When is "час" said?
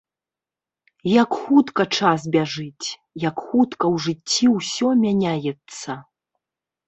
1.97-2.21